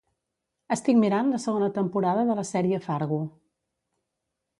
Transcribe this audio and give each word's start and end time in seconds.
Estic 0.75 0.95
mirant 1.01 1.29
la 1.33 1.39
segona 1.43 1.67
temporada 1.75 2.23
de 2.31 2.37
la 2.39 2.45
sèrie 2.53 2.81
Fargo. 2.87 3.21